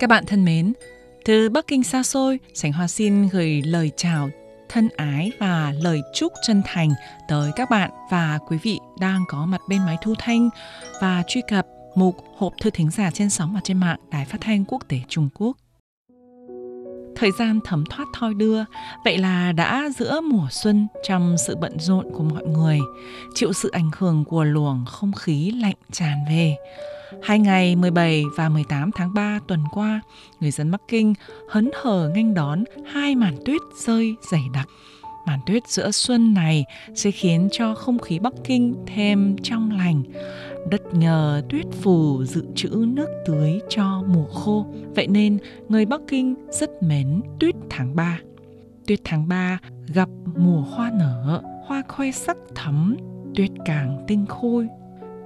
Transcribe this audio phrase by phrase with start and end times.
[0.00, 0.72] Các bạn thân mến,
[1.24, 4.30] từ Bắc Kinh xa xôi, Sảnh Hoa xin gửi lời chào
[4.68, 6.90] thân ái và lời chúc chân thành
[7.28, 10.50] tới các bạn và quý vị đang có mặt bên máy thu thanh
[11.00, 14.38] và truy cập mục hộp thư thính giả trên sóng và trên mạng Đài Phát
[14.40, 15.56] thanh Quốc tế Trung Quốc.
[17.20, 18.64] Thời gian thấm thoát thoi đưa,
[19.04, 22.80] vậy là đã giữa mùa xuân trong sự bận rộn của mọi người,
[23.34, 26.56] chịu sự ảnh hưởng của luồng không khí lạnh tràn về.
[27.22, 30.00] Hai ngày 17 và 18 tháng 3 tuần qua,
[30.40, 31.14] người dân Bắc Kinh
[31.50, 34.68] hấn hở nghênh đón hai màn tuyết rơi dày đặc.
[35.30, 40.02] Màn tuyết giữa xuân này sẽ khiến cho không khí Bắc Kinh thêm trong lành.
[40.70, 44.66] Đất nhờ tuyết phủ dự trữ nước tưới cho mùa khô.
[44.94, 45.38] Vậy nên
[45.68, 48.20] người Bắc Kinh rất mến tuyết tháng 3.
[48.86, 49.58] Tuyết tháng 3
[49.94, 52.96] gặp mùa hoa nở, hoa khoe sắc thắm,
[53.34, 54.68] tuyết càng tinh khôi.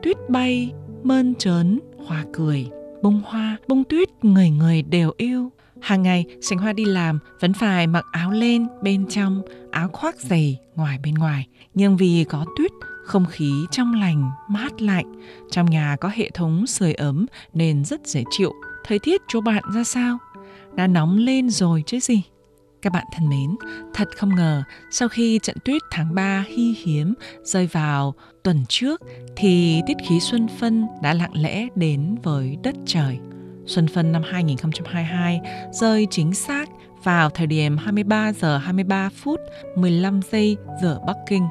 [0.02, 2.66] Tuyết bay mơn trớn, hoa cười,
[3.02, 5.50] bông hoa, bông tuyết người người đều yêu.
[5.84, 10.20] Hàng ngày, Sánh Hoa đi làm vẫn phải mặc áo lên bên trong, áo khoác
[10.20, 11.46] dày ngoài bên ngoài.
[11.74, 12.70] Nhưng vì có tuyết,
[13.04, 15.14] không khí trong lành, mát lạnh.
[15.50, 18.52] Trong nhà có hệ thống sưởi ấm nên rất dễ chịu.
[18.84, 20.18] Thời tiết chỗ bạn ra sao?
[20.74, 22.22] Đã nóng lên rồi chứ gì?
[22.82, 23.56] Các bạn thân mến,
[23.94, 29.02] thật không ngờ sau khi trận tuyết tháng 3 hy hiếm rơi vào tuần trước
[29.36, 33.18] thì tiết khí xuân phân đã lặng lẽ đến với đất trời.
[33.66, 35.40] Xuân phân năm 2022
[35.72, 36.68] rơi chính xác
[37.04, 39.40] vào thời điểm 23 giờ 23 phút
[39.76, 41.46] 15 giây giờ Bắc Kinh,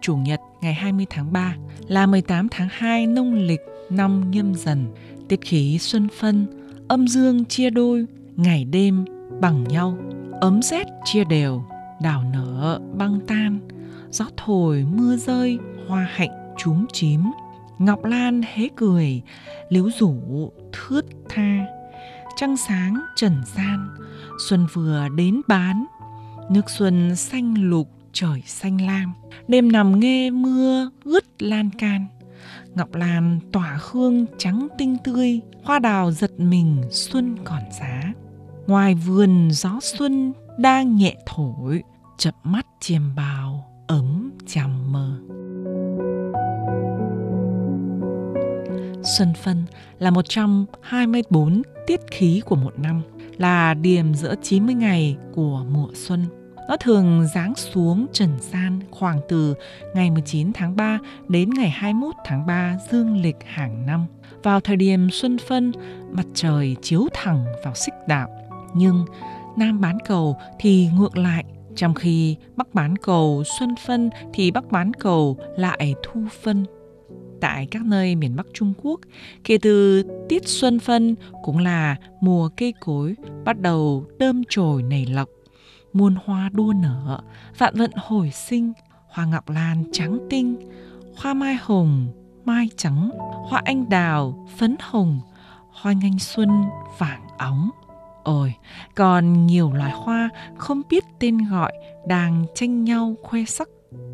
[0.00, 1.54] Chủ nhật ngày 20 tháng 3
[1.88, 3.60] là 18 tháng 2 nông lịch
[3.90, 4.86] năm nhâm dần.
[5.28, 6.46] Tiết khí xuân phân,
[6.88, 9.04] âm dương chia đôi, ngày đêm
[9.40, 9.98] bằng nhau
[10.40, 11.62] ấm rét chia đều
[12.02, 13.58] đào nở băng tan
[14.10, 17.20] gió thổi mưa rơi hoa hạnh chúm chím
[17.78, 19.22] ngọc lan hé cười
[19.68, 20.14] liễu rủ
[20.78, 21.66] thướt tha.
[22.36, 23.88] Trăng sáng trần gian,
[24.48, 25.84] xuân vừa đến bán,
[26.50, 29.14] nước xuân xanh lục, trời xanh lam.
[29.48, 32.06] Đêm nằm nghe mưa ướt lan can,
[32.74, 38.02] ngọc lan tỏa hương trắng tinh tươi, hoa đào giật mình xuân còn giá.
[38.66, 41.82] Ngoài vườn gió xuân đang nhẹ thổi
[42.18, 45.20] chập mắt chiêm bao ấm chằm mơ
[49.16, 49.64] Xuân phân
[49.98, 53.02] là một trong 24 tiết khí của một năm,
[53.36, 56.24] là điểm giữa 90 ngày của mùa xuân.
[56.68, 59.54] Nó thường giáng xuống trần gian khoảng từ
[59.94, 60.98] ngày 19 tháng 3
[61.28, 64.06] đến ngày 21 tháng 3 dương lịch hàng năm.
[64.42, 65.72] Vào thời điểm xuân phân,
[66.10, 68.28] mặt trời chiếu thẳng vào xích đạo,
[68.74, 69.04] nhưng
[69.56, 71.44] Nam bán cầu thì ngược lại,
[71.76, 76.64] trong khi Bắc bán cầu xuân phân thì Bắc bán cầu lại thu phân.
[77.40, 79.00] Tại các nơi miền Bắc Trung Quốc,
[79.44, 85.06] kể từ tiết xuân phân cũng là mùa cây cối bắt đầu đơm chồi nảy
[85.06, 85.28] lọc,
[85.92, 87.20] muôn hoa đua nở,
[87.58, 88.72] vạn vận hồi sinh,
[89.08, 90.56] hoa ngọc lan trắng tinh,
[91.16, 92.06] hoa mai hồng,
[92.44, 93.10] mai trắng,
[93.48, 95.20] hoa anh đào, phấn hồng,
[95.70, 96.48] hoa nhanh xuân
[96.98, 97.70] vàng óng,
[98.28, 98.54] Ôi,
[98.94, 101.72] còn nhiều loài hoa không biết tên gọi
[102.06, 103.68] đang tranh nhau khoe sắc.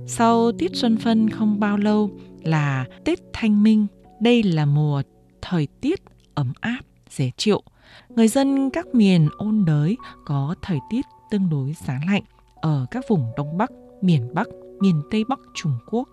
[0.06, 2.10] Sau tiết xuân phân không bao lâu
[2.44, 3.86] là Tết Thanh Minh.
[4.20, 5.02] Đây là mùa
[5.42, 6.02] thời tiết
[6.34, 7.62] ấm áp, dễ chịu.
[8.08, 9.96] Người dân các miền ôn đới
[10.26, 12.22] có thời tiết tương đối giá lạnh
[12.54, 13.70] ở các vùng Đông Bắc,
[14.02, 14.48] miền Bắc,
[14.80, 16.08] miền Tây Bắc Trung Quốc.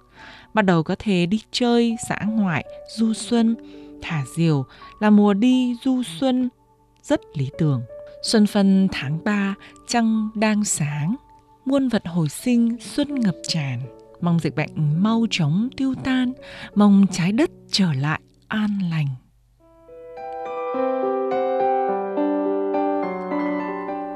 [0.53, 2.65] Bắt đầu có thể đi chơi xã ngoại,
[2.97, 3.55] du xuân,
[4.01, 4.65] thả diều
[4.99, 6.49] là mùa đi du xuân
[7.03, 7.81] rất lý tưởng.
[8.23, 9.55] Xuân phân tháng 3,
[9.87, 11.15] trăng đang sáng,
[11.65, 13.79] muôn vật hồi sinh xuân ngập tràn.
[14.21, 16.33] Mong dịch bệnh mau chóng tiêu tan,
[16.75, 19.07] mong trái đất trở lại an lành.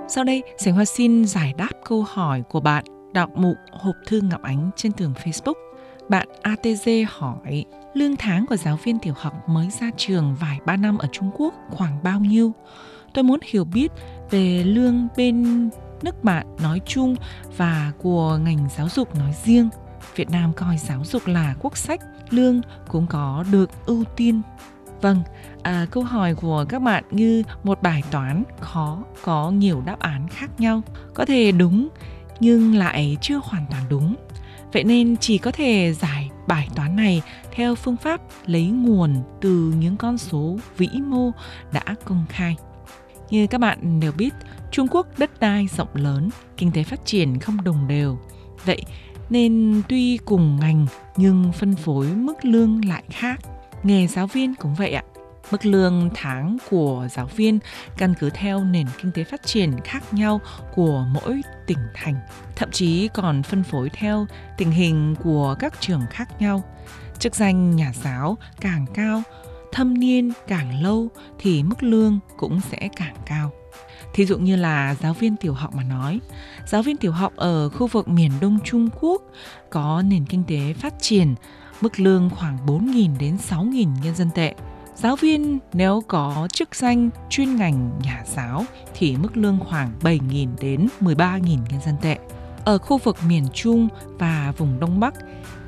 [0.07, 4.22] Sau đây, Sảnh Hoa xin giải đáp câu hỏi của bạn đọc mục hộp thư
[4.22, 5.54] Ngọc Ánh trên tường Facebook.
[6.10, 10.78] Bạn ATG hỏi, lương tháng của giáo viên tiểu học mới ra trường vài ba
[10.78, 12.54] năm ở Trung Quốc khoảng bao nhiêu?
[13.13, 13.92] Tôi muốn hiểu biết
[14.31, 15.69] về lương bên
[16.02, 17.16] nước bạn nói chung
[17.57, 19.69] và của ngành giáo dục nói riêng.
[20.16, 24.42] Việt Nam coi giáo dục là quốc sách, lương cũng có được ưu tiên.
[25.02, 25.22] Vâng,
[25.63, 30.28] à, câu hỏi của các bạn như một bài toán khó có nhiều đáp án
[30.28, 30.81] khác nhau.
[31.13, 31.90] Có thể đúng
[32.40, 34.16] nhưng lại chưa hoàn toàn đúng.
[34.74, 37.22] Vậy nên chỉ có thể giải bài toán này
[37.52, 41.31] theo phương pháp lấy nguồn từ những con số vĩ mô
[41.72, 42.56] đã công khai.
[43.30, 44.34] Như các bạn đều biết,
[44.72, 48.18] Trung Quốc đất đai rộng lớn, kinh tế phát triển không đồng đều.
[48.66, 48.84] Vậy
[49.30, 50.86] nên tuy cùng ngành
[51.18, 53.39] nhưng phân phối mức lương lại khác.
[53.83, 55.04] Nghề giáo viên cũng vậy ạ.
[55.51, 57.60] Mức lương tháng của giáo viên
[57.98, 60.42] căn cứ theo nền kinh tế phát triển khác nhau
[60.75, 62.16] của mỗi tỉnh thành,
[62.56, 64.27] thậm chí còn phân phối theo
[64.57, 66.63] tình hình của các trường khác nhau.
[67.19, 69.21] Chức danh nhà giáo càng cao,
[69.71, 71.07] thâm niên càng lâu
[71.39, 73.51] thì mức lương cũng sẽ càng cao.
[74.13, 76.19] Thí dụ như là giáo viên tiểu học mà nói,
[76.66, 79.22] giáo viên tiểu học ở khu vực miền Đông Trung Quốc
[79.69, 81.36] có nền kinh tế phát triển,
[81.81, 84.54] mức lương khoảng 4.000 đến 6.000 nhân dân tệ.
[84.95, 90.48] Giáo viên nếu có chức danh chuyên ngành nhà giáo thì mức lương khoảng 7.000
[90.62, 92.18] đến 13.000 nhân dân tệ.
[92.66, 93.88] Ở khu vực miền Trung
[94.19, 95.13] và vùng Đông Bắc,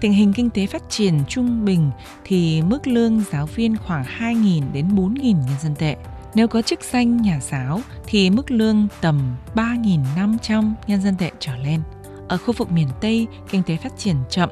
[0.02, 1.92] tình hình kinh tế phát triển trung bình
[2.24, 5.96] thì mức lương giáo viên khoảng 2.000 đến 4.000 nhân dân tệ.
[6.36, 11.56] Nếu có chức danh nhà giáo thì mức lương tầm 3.500 nhân dân tệ trở
[11.56, 11.82] lên.
[12.28, 14.50] Ở khu vực miền Tây, kinh tế phát triển chậm,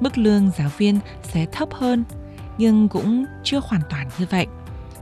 [0.00, 2.04] mức lương giáo viên sẽ thấp hơn,
[2.58, 4.46] nhưng cũng chưa hoàn toàn như vậy.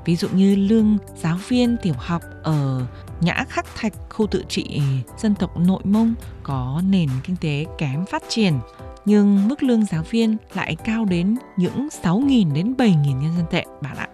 [0.04, 2.86] Ví dụ như lương giáo viên tiểu học ở
[3.20, 4.80] Nhã Khắc Thạch, khu tự trị
[5.18, 8.54] dân tộc nội Mông có nền kinh tế kém phát triển,
[9.04, 13.64] nhưng mức lương giáo viên lại cao đến những 6.000 đến 7.000 nhân dân tệ
[13.82, 14.08] bạn ạ.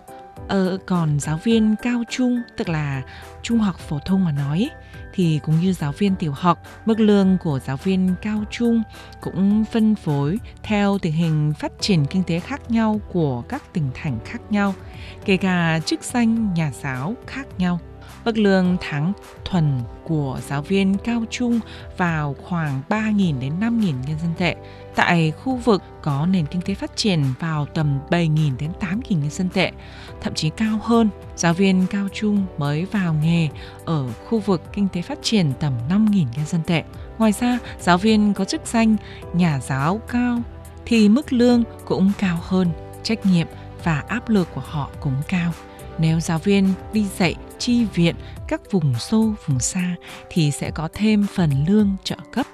[0.53, 3.03] Ờ, còn giáo viên cao trung, tức là
[3.43, 4.71] trung học phổ thông mà nói,
[5.13, 8.83] thì cũng như giáo viên tiểu học, mức lương của giáo viên cao trung
[9.21, 13.91] cũng phân phối theo tình hình phát triển kinh tế khác nhau của các tỉnh
[13.95, 14.75] thành khác nhau,
[15.25, 17.81] kể cả chức danh nhà giáo khác nhau.
[18.25, 19.13] Mức lương tháng
[19.45, 21.61] thuần của giáo viên cao trung
[21.97, 24.57] vào khoảng 3.000 đến 5.000 nhân dân tệ.
[24.95, 29.31] Tại khu vực có nền kinh tế phát triển vào tầm 7.000 đến 8.000 nhân
[29.31, 29.71] dân tệ,
[30.21, 31.09] thậm chí cao hơn.
[31.37, 33.49] Giáo viên cao trung mới vào nghề
[33.85, 36.83] ở khu vực kinh tế phát triển tầm 5.000 nhân dân tệ.
[37.19, 38.97] Ngoài ra, giáo viên có chức danh
[39.35, 40.39] nhà giáo cao
[40.87, 42.69] thì mức lương cũng cao hơn,
[43.03, 43.47] trách nhiệm
[43.85, 45.53] và áp lực của họ cũng cao.
[45.99, 48.15] Nếu giáo viên đi dạy chi viện
[48.49, 49.95] các vùng sâu, vùng xa
[50.31, 52.47] thì sẽ có thêm phần lương trợ cấp.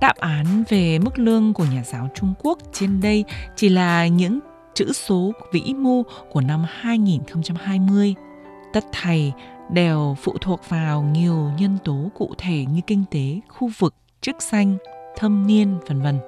[0.00, 3.24] Đáp án về mức lương của nhà giáo Trung Quốc trên đây
[3.56, 4.38] chỉ là những
[4.74, 8.14] chữ số vĩ mô của năm 2020.
[8.72, 9.32] Tất thầy
[9.70, 14.42] đều phụ thuộc vào nhiều nhân tố cụ thể như kinh tế, khu vực, chức
[14.42, 14.76] danh,
[15.16, 16.18] thâm niên, vân vân.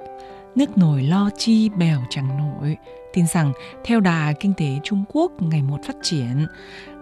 [0.54, 2.76] Nước nổi lo chi bèo chẳng nổi,
[3.12, 3.52] tin rằng
[3.84, 6.46] theo đà kinh tế Trung Quốc ngày một phát triển,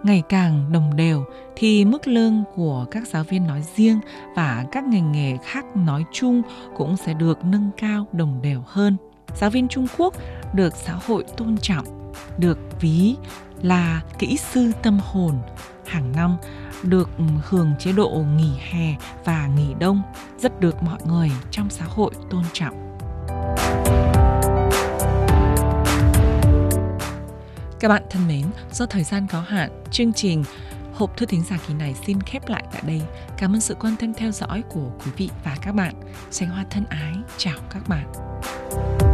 [0.03, 1.25] ngày càng đồng đều
[1.55, 3.99] thì mức lương của các giáo viên nói riêng
[4.35, 6.41] và các ngành nghề khác nói chung
[6.75, 8.97] cũng sẽ được nâng cao đồng đều hơn.
[9.35, 10.13] Giáo viên Trung Quốc
[10.53, 13.15] được xã hội tôn trọng, được ví
[13.61, 15.35] là kỹ sư tâm hồn,
[15.85, 16.37] hàng năm
[16.83, 17.09] được
[17.43, 18.95] hưởng chế độ nghỉ hè
[19.25, 20.01] và nghỉ đông,
[20.37, 22.87] rất được mọi người trong xã hội tôn trọng.
[27.79, 30.43] Các bạn thân mến, do thời gian có hạn, chương trình
[30.93, 33.01] Hộp thư thính giả kỳ này xin khép lại tại đây.
[33.37, 35.93] Cảm ơn sự quan tâm theo dõi của quý vị và các bạn.
[36.31, 39.06] Xanh hoa thân ái, chào các bạn.